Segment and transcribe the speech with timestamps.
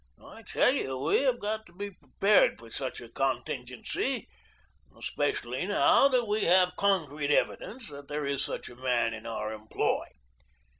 [0.19, 4.27] I tell you, we have got to be prepared for such a contingency,
[4.97, 9.53] especially now that we have concrete evidence that there is such a man in our
[9.53, 10.05] employ.